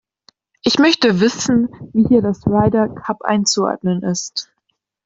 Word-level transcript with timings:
Ich 0.63 0.79
möchte 0.79 1.19
wissen, 1.19 1.69
wie 1.93 2.07
hier 2.07 2.23
das 2.23 2.47
Ryder 2.47 2.89
Cup 2.89 3.21
einzuordnen 3.21 4.01
ist. 4.01 4.49